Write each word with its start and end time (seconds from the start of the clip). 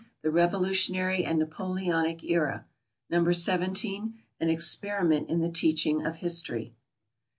The 0.23 0.31
Revolutionary 0.31 1.23
and 1.23 1.37
Napoleonic 1.37 2.23
Era. 2.23 2.65
No. 3.11 3.31
17. 3.31 4.17
An 4.39 4.49
Experiment 4.49 5.29
in 5.29 5.41
the 5.41 5.49
Teaching 5.51 6.03
of 6.03 6.15
History. 6.15 6.73